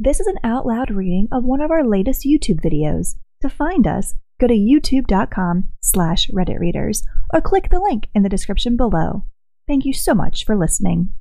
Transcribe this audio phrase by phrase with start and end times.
[0.00, 3.16] This is an out loud reading of one of our latest YouTube videos.
[3.40, 7.02] To find us, go to youtube.com slash redditreaders
[7.34, 9.24] or click the link in the description below.
[9.66, 11.14] Thank you so much for listening.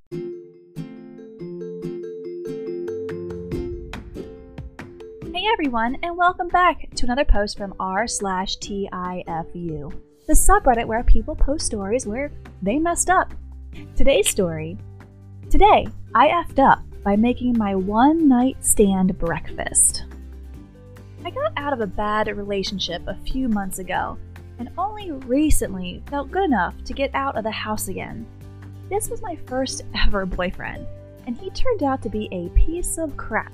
[5.33, 9.91] Hey everyone, and welcome back to another post from r slash TIFU,
[10.27, 12.31] the subreddit where people post stories where
[12.61, 13.33] they messed up.
[13.95, 14.77] Today's story.
[15.49, 20.03] Today, I effed up by making my one night stand breakfast.
[21.23, 24.17] I got out of a bad relationship a few months ago
[24.59, 28.25] and only recently felt good enough to get out of the house again.
[28.89, 30.85] This was my first ever boyfriend,
[31.25, 33.53] and he turned out to be a piece of crap,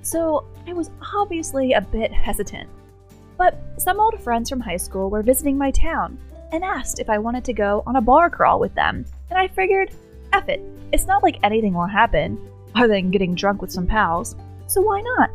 [0.00, 2.70] so I was obviously a bit hesitant.
[3.36, 6.16] But some old friends from high school were visiting my town
[6.52, 9.48] and asked if I wanted to go on a bar crawl with them, and I
[9.48, 9.90] figured,
[10.32, 12.40] F it, it's not like anything will happen,
[12.74, 15.30] other than getting drunk with some pals, so why not?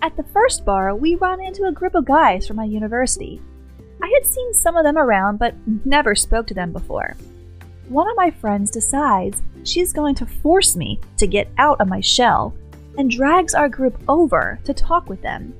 [0.00, 3.40] At the first bar, we run into a group of guys from my university.
[4.02, 7.16] I had seen some of them around, but never spoke to them before.
[7.88, 12.00] One of my friends decides she's going to force me to get out of my
[12.00, 12.54] shell
[12.96, 15.54] and drags our group over to talk with them.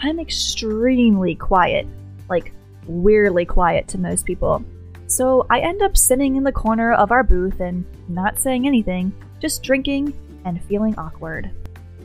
[0.00, 1.86] I'm extremely quiet,
[2.28, 2.52] like
[2.86, 4.64] weirdly quiet to most people.
[5.06, 9.12] So I end up sitting in the corner of our booth and not saying anything,
[9.40, 10.12] just drinking
[10.44, 11.50] and feeling awkward.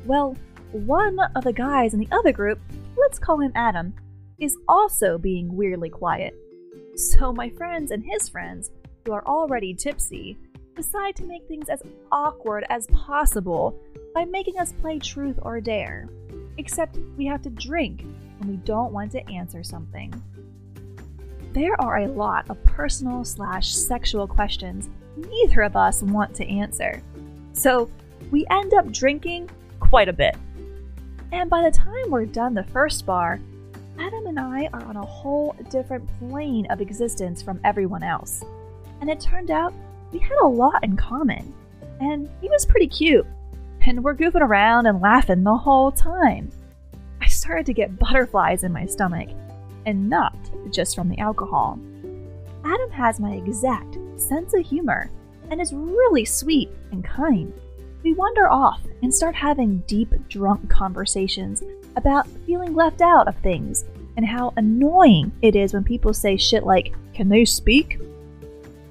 [0.06, 0.38] Well,
[0.72, 2.60] one of the guys in the other group,
[2.98, 3.94] let's call him Adam,
[4.40, 6.36] is also being weirdly quiet.
[6.96, 8.72] So my friends and his friends,
[9.06, 10.38] who are already tipsy,
[10.76, 13.80] decide to make things as awkward as possible
[14.14, 16.10] by making us play truth or dare.
[16.58, 18.06] Except we have to drink
[18.40, 20.14] when we don't want to answer something.
[21.54, 27.02] There are a lot of personal slash sexual questions neither of us want to answer.
[27.54, 27.90] So
[28.32, 29.50] we end up drinking
[29.80, 30.36] quite a bit.
[31.32, 33.40] And by the time we're done the first bar,
[34.00, 38.44] Adam and I are on a whole different plane of existence from everyone else.
[39.02, 39.74] And it turned out
[40.12, 41.54] we had a lot in common.
[42.00, 43.26] And he was pretty cute.
[43.82, 46.52] And we're goofing around and laughing the whole time.
[47.22, 49.30] I started to get butterflies in my stomach,
[49.86, 50.36] and not
[50.72, 51.80] just from the alcohol.
[52.66, 55.12] Adam has my exact sense of humor
[55.52, 57.54] and is really sweet and kind.
[58.04, 61.64] We wander off and start having deep, drunk conversations
[61.96, 63.86] about feeling left out of things
[64.18, 68.00] and how annoying it is when people say shit like, Can they speak?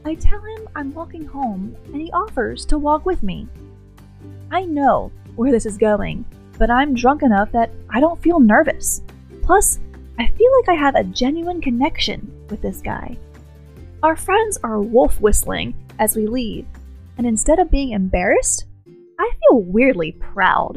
[0.05, 3.49] I tell him I'm walking home and he offers to walk with me.
[4.53, 6.25] I know where this is going,
[6.59, 9.03] but I'm drunk enough that I don't feel nervous.
[9.43, 9.81] Plus,
[10.19, 13.17] I feel like I have a genuine connection with this guy.
[14.05, 16.67] Our friends are wolf whistling as we leave,
[17.17, 18.67] and instead of being embarrassed,
[19.19, 20.77] I feel weirdly proud.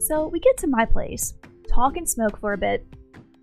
[0.00, 1.34] So we get to my place,
[1.68, 2.84] talk and smoke for a bit,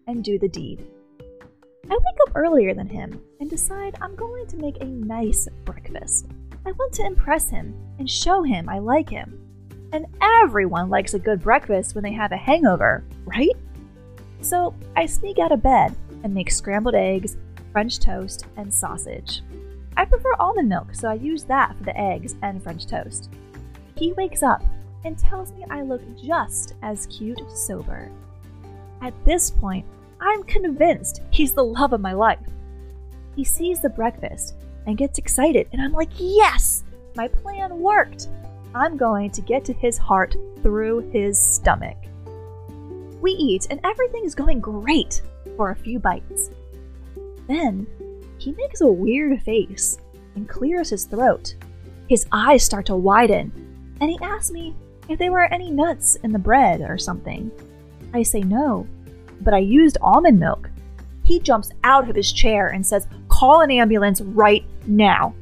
[0.06, 0.86] and do the deed.
[1.22, 6.28] I wake up earlier than him and decide I'm going to make a nice breakfast.
[6.66, 9.40] I want to impress him and show him I like him.
[9.94, 13.56] And everyone likes a good breakfast when they have a hangover, right?
[14.42, 15.96] So I sneak out of bed
[16.26, 17.38] and make scrambled eggs,
[17.72, 19.42] French toast, and sausage.
[19.98, 23.30] I prefer almond milk, so I use that for the eggs and French toast.
[23.96, 24.64] He wakes up
[25.04, 28.12] and tells me I look just as cute sober.
[29.02, 29.86] At this point,
[30.20, 32.40] I'm convinced he's the love of my life.
[33.36, 34.56] He sees the breakfast
[34.86, 36.84] and gets excited, and I'm like, yes,
[37.16, 38.30] my plan worked.
[38.74, 41.98] I'm going to get to his heart through his stomach.
[43.22, 45.22] We eat, and everything is going great
[45.58, 46.50] for a few bites.
[47.52, 47.86] Then
[48.38, 49.98] he makes a weird face
[50.36, 51.56] and clears his throat.
[52.08, 53.52] His eyes start to widen,
[54.00, 54.74] and he asks me
[55.10, 57.52] if there were any nuts in the bread or something.
[58.14, 58.88] I say no,
[59.42, 60.70] but I used almond milk.
[61.26, 65.36] He jumps out of his chair and says, Call an ambulance right now.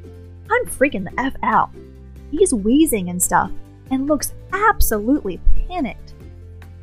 [0.50, 1.70] I'm freaking the F out.
[2.31, 3.52] He's wheezing and stuff
[3.91, 6.16] and looks absolutely panicked.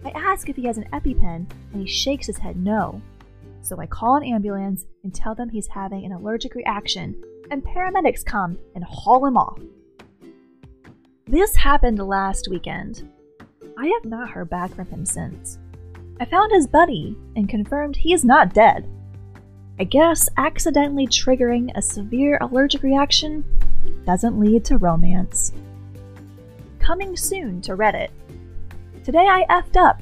[0.05, 3.03] I ask if he has an EpiPen, and he shakes his head no.
[3.67, 7.21] So I call an ambulance and tell them he's having an allergic reaction,
[7.51, 9.59] and paramedics come and haul him off.
[11.27, 13.11] This happened last weekend.
[13.77, 15.59] I have not heard back from him since.
[16.21, 18.89] I found his buddy and confirmed he is not dead.
[19.81, 23.45] I guess accidentally triggering a severe allergic reaction
[24.07, 25.53] doesn't lead to romance.
[26.79, 28.11] Coming soon to Reddit.
[29.03, 30.01] Today I effed up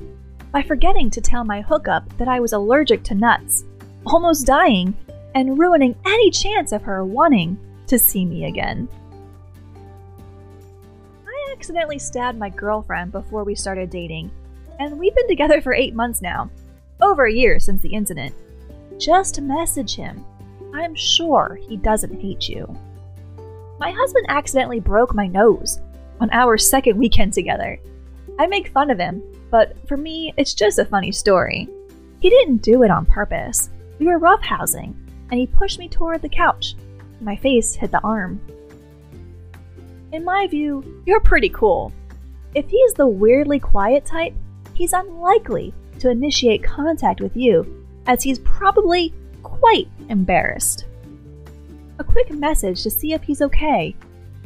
[0.55, 3.65] by forgetting to tell my hookup that I was allergic to nuts,
[4.07, 4.97] almost dying,
[5.35, 7.59] and ruining any chance of her wanting
[7.89, 8.89] to see me again.
[11.27, 14.31] I accidentally stabbed my girlfriend before we started dating,
[14.79, 16.49] and we've been together for eight months now.
[17.03, 18.33] Over a year since the incident.
[18.97, 20.25] Just message him.
[20.73, 22.73] I'm sure he doesn't hate you.
[23.81, 25.81] My husband accidentally broke my nose
[26.21, 27.81] on our second weekend together.
[28.39, 31.69] I make fun of him, but for me, it's just a funny story.
[32.21, 33.71] He didn't do it on purpose.
[33.99, 34.95] We were roughhousing,
[35.31, 36.75] and he pushed me toward the couch.
[37.21, 38.41] My face hit the arm.
[40.13, 41.93] In my view, you're pretty cool.
[42.55, 44.35] If he's the weirdly quiet type,
[44.75, 49.13] he's unlikely to initiate contact with you, as he's probably
[49.43, 50.87] quite embarrassed.
[51.99, 53.95] A quick message to see if he's okay,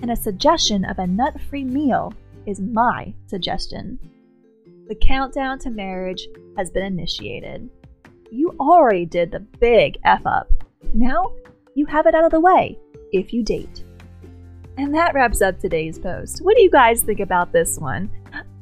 [0.03, 2.13] and a suggestion of a nut free meal
[2.47, 3.99] is my suggestion.
[4.89, 7.69] The countdown to marriage has been initiated.
[8.31, 10.51] You already did the big F up.
[10.95, 11.33] Now
[11.75, 12.79] you have it out of the way
[13.13, 13.85] if you date.
[14.79, 16.41] And that wraps up today's post.
[16.41, 18.11] What do you guys think about this one?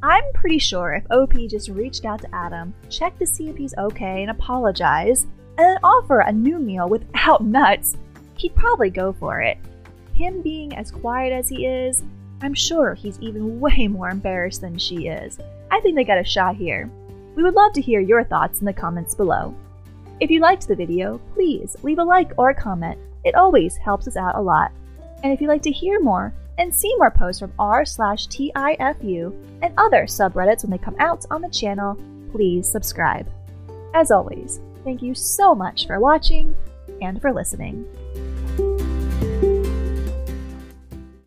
[0.02, 3.76] I'm pretty sure if OP just reached out to Adam, checked to see if he's
[3.78, 5.28] okay, and apologize,
[5.58, 7.98] and then offer a new meal without nuts,
[8.36, 9.58] he'd probably go for it.
[10.12, 12.02] Him being as quiet as he is,
[12.42, 15.38] I'm sure he's even way more embarrassed than she is.
[15.70, 16.90] I think they got a shot here.
[17.34, 19.54] We would love to hear your thoughts in the comments below.
[20.20, 22.98] If you liked the video, please leave a like or a comment.
[23.24, 24.72] It always helps us out a lot.
[25.22, 29.34] And if you'd like to hear more and see more posts from r slash TIFU
[29.62, 31.98] and other subreddits when they come out on the channel,
[32.30, 33.28] please subscribe.
[33.94, 36.54] As always, thank you so much for watching
[37.02, 37.86] and for listening.